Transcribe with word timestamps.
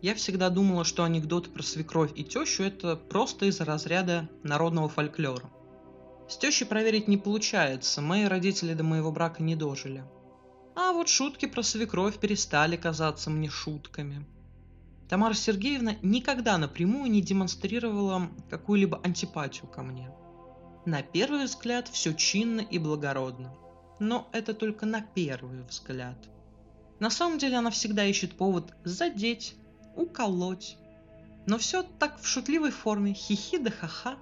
Я 0.00 0.14
всегда 0.14 0.48
думала, 0.48 0.84
что 0.84 1.04
анекдоты 1.04 1.50
про 1.50 1.62
свекровь 1.62 2.12
и 2.14 2.22
тещу– 2.22 2.62
это 2.64 2.96
просто 2.96 3.46
из 3.46 3.60
разряда 3.60 4.28
народного 4.42 4.88
фольклора. 4.88 5.50
С 6.28 6.36
тещей 6.36 6.66
проверить 6.66 7.08
не 7.08 7.16
получается, 7.16 8.00
мои 8.00 8.24
родители 8.24 8.74
до 8.74 8.84
моего 8.84 9.10
брака 9.10 9.42
не 9.42 9.56
дожили. 9.56 10.04
А 10.76 10.92
вот 10.92 11.08
шутки 11.08 11.46
про 11.46 11.62
свекровь 11.62 12.18
перестали 12.18 12.76
казаться 12.76 13.30
мне 13.30 13.48
шутками. 13.48 14.24
Тамара 15.08 15.34
Сергеевна 15.34 15.96
никогда 16.02 16.58
напрямую 16.58 17.10
не 17.10 17.22
демонстрировала 17.22 18.28
какую-либо 18.50 19.00
антипатию 19.02 19.66
ко 19.66 19.82
мне. 19.82 20.12
На 20.84 21.02
первый 21.02 21.46
взгляд 21.46 21.88
все 21.88 22.12
чинно 22.12 22.60
и 22.60 22.78
благородно. 22.78 23.54
Но 23.98 24.28
это 24.32 24.54
только 24.54 24.86
на 24.86 25.00
первый 25.00 25.62
взгляд. 25.62 26.28
На 27.00 27.10
самом 27.10 27.38
деле 27.38 27.56
она 27.56 27.70
всегда 27.70 28.04
ищет 28.04 28.36
повод 28.36 28.74
задеть, 28.84 29.56
уколоть. 29.98 30.76
Но 31.46 31.58
все 31.58 31.82
так 31.82 32.20
в 32.20 32.26
шутливой 32.26 32.70
форме, 32.70 33.12
хихи 33.12 33.58
да 33.58 33.70
ха-ха. 33.70 34.16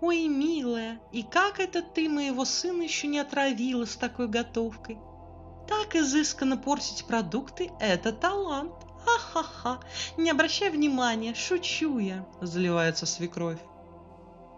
Ой, 0.00 0.26
милая, 0.26 1.00
и 1.12 1.22
как 1.22 1.60
это 1.60 1.80
ты 1.80 2.08
моего 2.08 2.44
сына 2.44 2.82
еще 2.82 3.06
не 3.06 3.20
отравила 3.20 3.84
с 3.84 3.96
такой 3.96 4.28
готовкой? 4.28 4.98
Так 5.68 5.94
изысканно 5.94 6.56
портить 6.56 7.04
продукты– 7.06 7.70
это 7.80 8.12
талант. 8.12 8.74
Ха-ха-ха, 9.04 9.80
не 10.16 10.30
обращай 10.30 10.70
внимания, 10.70 11.34
шучу 11.34 11.98
я, 11.98 12.26
заливается 12.40 13.06
свекровь. 13.06 13.60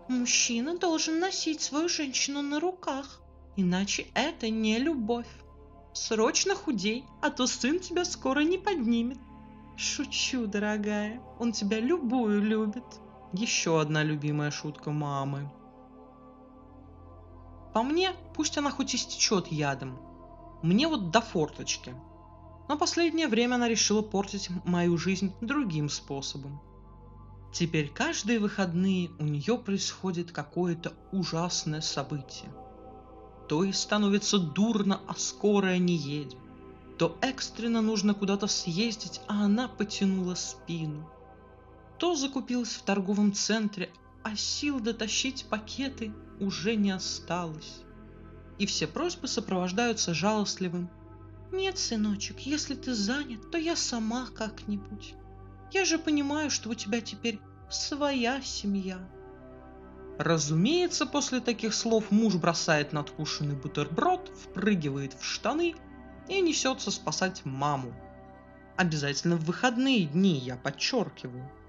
Мужчина 0.09 0.79
должен 0.79 1.19
носить 1.19 1.62
свою 1.62 1.88
женщину 1.88 2.43
на 2.43 2.60
руках, 2.60 3.21
иначе 3.57 4.07
это 4.15 4.51
не 4.51 4.79
любовь. 4.79 5.29
Срочно 5.95 6.54
худей, 6.54 7.04
а 7.23 7.30
то 7.30 7.46
сын 7.46 7.80
тебя 7.80 8.04
скоро 8.04 8.41
не 8.41 8.59
поднимет. 8.59 9.19
Шучу, 9.76 10.46
дорогая, 10.46 11.20
он 11.38 11.52
тебя 11.52 11.80
любую 11.80 12.42
любит. 12.42 12.84
Еще 13.32 13.80
одна 13.80 14.04
любимая 14.04 14.50
шутка 14.52 14.92
мамы. 14.92 15.50
По 17.72 17.82
мне, 17.82 18.12
пусть 18.34 18.56
она 18.56 18.70
хоть 18.70 18.95
истечет 18.95 19.48
ядом. 19.48 19.98
Мне 20.62 20.86
вот 20.86 21.10
до 21.10 21.20
форточки. 21.20 21.95
Но 22.68 22.78
последнее 22.78 23.26
время 23.26 23.56
она 23.56 23.68
решила 23.68 24.00
портить 24.00 24.48
мою 24.64 24.96
жизнь 24.96 25.34
другим 25.40 25.88
способом. 25.88 26.60
Теперь 27.52 27.88
каждые 27.88 28.38
выходные 28.38 29.10
у 29.18 29.24
нее 29.24 29.58
происходит 29.58 30.30
какое-то 30.30 30.92
ужасное 31.12 31.80
событие. 31.80 32.50
То 33.48 33.64
есть 33.64 33.80
становится 33.80 34.38
дурно, 34.38 35.00
а 35.06 35.14
скорая 35.14 35.78
не 35.78 35.95
едет. 35.95 36.38
То 36.98 37.18
экстренно 37.20 37.82
нужно 37.82 38.14
куда-то 38.14 38.46
съездить, 38.46 39.20
а 39.26 39.45
она 39.45 39.68
потянула 39.68 40.34
спину 40.34 41.10
то 41.98 42.14
закупилась 42.14 42.74
в 42.74 42.82
торговом 42.82 43.32
центре, 43.32 43.90
а 44.23 44.36
сил 44.36 44.80
дотащить 44.80 45.46
пакеты 45.48 46.12
уже 46.40 46.76
не 46.76 46.90
осталось. 46.90 47.80
И 48.59 48.66
все 48.66 48.86
просьбы 48.86 49.28
сопровождаются 49.28 50.14
жалостливым. 50.14 50.90
«Нет, 51.52 51.78
сыночек, 51.78 52.40
если 52.40 52.74
ты 52.74 52.95
занят, 52.95 53.51
то 53.51 53.58
я 53.58 53.76
сама 53.76 54.26
как-нибудь. 54.34 55.14
Я 55.73 55.84
же 55.84 55.98
понимаю, 55.98 56.51
что 56.51 56.70
у 56.70 56.74
тебя 56.74 57.01
теперь 57.01 57.38
своя 57.70 58.40
семья». 58.42 58.98
Разумеется, 60.18 61.06
после 61.06 61.40
таких 61.40 61.74
слов 61.74 62.10
муж 62.10 62.34
бросает 62.36 62.92
надкушенный 62.92 63.56
бутерброд, 63.56 64.28
впрыгивает 64.28 65.14
в 65.14 65.25
штаны 65.25 65.75
и 66.28 66.41
несется 66.41 66.91
спасать 66.91 67.44
маму. 67.44 67.92
Обязательно 68.76 69.36
в 69.36 69.44
выходные 69.44 70.06
дни, 70.06 70.38
я 70.38 70.56
подчеркиваю– 70.56 71.50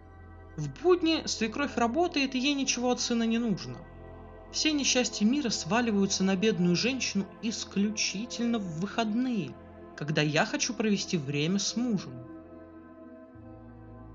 в 0.57 0.69
будни 0.81 1.23
свекровь 1.25 1.75
работает, 1.75 2.33
и 2.33 2.39
ей 2.39 2.53
ничего 2.53 2.91
от 2.91 3.01
сына 3.01 3.23
не 3.23 3.37
нужно. 3.37 3.77
Все 4.53 4.71
несчастья 4.71 5.25
мира 5.25 5.49
сваливаются 5.49 6.23
на 6.23 6.37
бедную 6.37 6.77
женщину 6.77 7.25
исключительно 7.41 8.57
в 8.57 8.79
выходные, 8.79 9.53
когда 9.97 10.21
я 10.21 10.45
хочу 10.45 10.73
провести 10.73 11.17
время 11.17 11.59
с 11.59 11.75
мужем. 11.75 12.13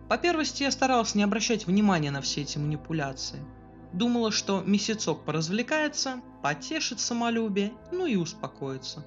По 0.08 0.16
первости 0.16 0.62
я 0.62 0.70
старалась 0.70 1.14
не 1.14 1.22
обращать 1.22 1.66
внимания 1.66 2.10
на 2.10 2.22
все 2.22 2.40
эти 2.40 2.56
манипуляции. 2.56 3.44
Думала, 3.92 4.32
что 4.32 4.62
месяцок 4.62 5.24
поразвлекается, 5.26 6.22
потешит 6.42 7.00
самолюбие, 7.00 7.72
ну 7.92 8.06
и 8.06 8.16
успокоится. 8.16 9.04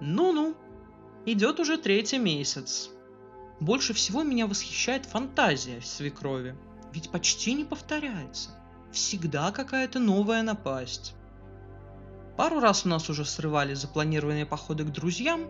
Ну-ну, 0.00 0.54
идет 1.26 1.60
уже 1.60 1.76
третий 1.76 2.18
месяц. 2.18 2.88
Больше 3.60 3.92
всего 3.92 4.22
меня 4.22 4.46
восхищает 4.46 5.04
фантазия 5.04 5.80
свекрови 5.82 6.56
ведь 6.96 7.10
почти 7.10 7.52
не 7.52 7.64
повторяется. 7.64 8.50
Всегда 8.90 9.52
какая-то 9.52 9.98
новая 9.98 10.42
напасть. 10.42 11.14
Пару 12.38 12.58
раз 12.58 12.86
у 12.86 12.88
нас 12.88 13.10
уже 13.10 13.26
срывали 13.26 13.74
запланированные 13.74 14.46
походы 14.46 14.84
к 14.84 14.92
друзьям, 14.92 15.46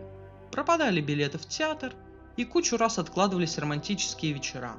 пропадали 0.51 0.99
билеты 0.99 1.37
в 1.37 1.45
театр 1.45 1.93
и 2.35 2.43
кучу 2.43 2.75
раз 2.75 2.99
откладывались 2.99 3.57
романтические 3.57 4.33
вечера. 4.33 4.75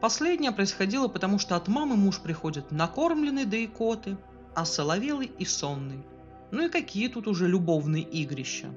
Последнее 0.00 0.52
происходило 0.52 1.08
потому, 1.08 1.40
что 1.40 1.56
от 1.56 1.66
мамы 1.66 1.96
муж 1.96 2.20
приходит 2.20 2.70
накормленный 2.70 3.44
до 3.44 3.64
икоты, 3.64 4.16
а 4.54 4.64
соловелый 4.64 5.26
и 5.26 5.44
сонный. 5.44 6.04
Ну 6.52 6.66
и 6.66 6.70
какие 6.70 7.08
тут 7.08 7.26
уже 7.26 7.48
любовные 7.48 8.04
игрища. 8.04 8.72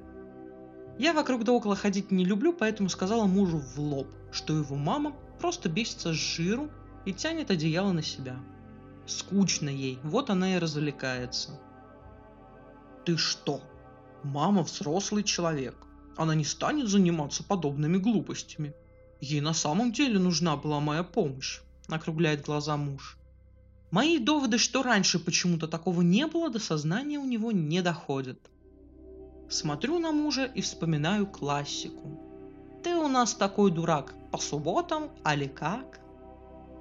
Я 0.99 1.13
вокруг 1.13 1.43
да 1.43 1.51
около 1.51 1.75
ходить 1.75 2.11
не 2.11 2.23
люблю, 2.23 2.53
поэтому 2.53 2.89
сказала 2.89 3.25
мужу 3.25 3.57
в 3.57 3.79
лоб, 3.79 4.07
что 4.31 4.55
его 4.55 4.75
мама 4.75 5.15
просто 5.39 5.67
бесится 5.69 6.13
с 6.13 6.15
жиру 6.15 6.69
и 7.05 7.13
тянет 7.13 7.49
одеяло 7.49 7.91
на 7.91 8.03
себя. 8.03 8.37
Скучно 9.05 9.69
ей, 9.69 9.99
вот 10.03 10.29
она 10.29 10.55
и 10.55 10.59
развлекается. 10.59 11.59
Ты 13.05 13.17
что? 13.17 13.61
Мама 14.23 14.63
взрослый 14.63 15.23
человек. 15.23 15.75
Она 16.15 16.35
не 16.35 16.45
станет 16.45 16.87
заниматься 16.87 17.43
подобными 17.43 17.97
глупостями. 17.97 18.73
Ей 19.19 19.41
на 19.41 19.53
самом 19.53 19.91
деле 19.91 20.19
нужна 20.19 20.55
была 20.55 20.79
моя 20.79 21.03
помощь, 21.03 21.61
округляет 21.87 22.45
глаза 22.45 22.77
муж. 22.77 23.17
Мои 23.91 24.19
доводы, 24.19 24.57
что 24.57 24.83
раньше 24.83 25.19
почему-то 25.19 25.67
такого 25.67 26.01
не 26.01 26.27
было, 26.27 26.49
до 26.49 26.59
сознания 26.59 27.19
у 27.19 27.25
него 27.25 27.51
не 27.51 27.81
доходят. 27.81 28.39
Смотрю 29.49 29.99
на 29.99 30.11
мужа 30.11 30.45
и 30.45 30.61
вспоминаю 30.61 31.27
классику. 31.27 32.19
Ты 32.83 32.95
у 32.95 33.07
нас 33.07 33.33
такой 33.33 33.71
дурак 33.71 34.13
по 34.31 34.37
субботам, 34.37 35.09
али 35.23 35.47
как? 35.47 35.99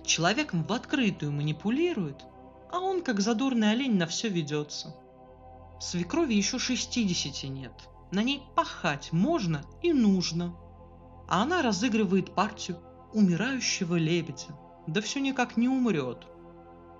Человеком 0.05 0.65
в 0.65 0.73
открытую 0.73 1.33
манипулирует, 1.33 2.25
а 2.71 2.81
он 2.81 3.03
как 3.03 3.21
задорный 3.21 3.71
олень 3.71 3.97
на 3.97 4.07
все 4.07 4.29
ведется. 4.29 4.97
Свекрови 5.81 6.35
еще 6.35 6.59
60 6.59 7.51
нет. 7.51 7.73
На 8.11 8.23
ней 8.23 8.43
пахать 8.55 9.13
можно 9.13 9.63
и 9.83 9.93
нужно. 9.93 10.55
А 11.29 11.43
она 11.43 11.63
разыгрывает 11.63 12.35
партию 12.35 12.79
умирающего 13.13 13.97
лебедя. 13.97 14.57
Да 14.87 15.01
все 15.01 15.21
никак 15.21 15.57
не 15.57 15.69
умрет. 15.69 16.27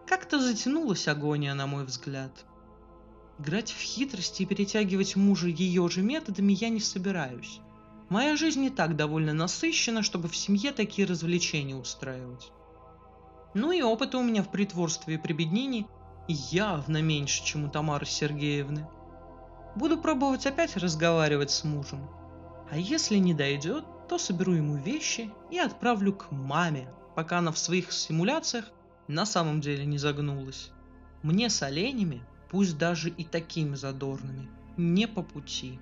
Как-то 0.07 0.41
затянулась 0.41 1.09
агония, 1.09 1.55
на 1.55 1.67
мой 1.67 1.85
взгляд. 1.85 2.45
Играть 3.43 3.73
в 3.73 3.81
хитрости 3.81 4.43
и 4.43 4.47
перетягивать 4.47 5.17
мужа 5.17 5.49
ее 5.49 5.89
же 5.89 6.01
методами 6.01 6.53
я 6.53 6.69
не 6.69 6.79
собираюсь. 6.79 7.59
Моя 8.09 8.37
жизнь 8.37 8.61
не 8.61 8.71
так 8.71 8.95
довольно 8.95 9.33
насыщена, 9.33 10.05
чтобы 10.05 10.29
в 10.29 10.37
семье 10.37 10.71
такие 10.71 11.09
развлечения 11.09 11.75
устраивать. 11.75 12.53
Ну 13.53 13.73
и 13.73 13.83
опыта 13.83 14.19
у 14.19 14.23
меня 14.23 14.45
в 14.45 14.49
притворстве 14.53 15.17
и 15.17 15.19
прибеднении 15.19 15.89
явно 16.29 17.03
меньше, 17.03 17.45
чем 17.45 17.65
у 17.65 17.69
Тамары 17.69 18.07
Сергеевны. 18.07 18.87
Буду 19.75 19.99
пробовать 19.99 20.47
опять 20.47 20.77
разговаривать 20.77 21.51
с 21.51 21.65
мужем. 21.65 22.09
А 22.71 22.79
если 22.79 23.17
не 23.17 23.35
дойдет, 23.35 23.85
то 24.09 24.19
соберу 24.19 24.53
ему 24.53 24.77
вещи 24.77 25.33
и 25.51 25.59
отправлю 25.59 26.13
к 26.13 26.31
маме, 26.31 26.89
пока 27.17 27.39
она 27.39 27.51
в 27.51 27.59
своих 27.59 27.91
симуляциях 27.91 28.71
на 29.09 29.27
самом 29.27 29.61
деле 29.61 29.85
не 29.85 29.99
загнулась. 29.99 30.71
Мне 31.25 31.51
с 31.51 31.61
оленями, 31.61 32.23
пусть 32.53 32.79
даже 32.79 33.09
и 33.09 33.25
такими 33.25 33.75
задорными, 33.75 34.47
не 34.77 35.09
по 35.09 35.23
пути. 35.23 35.81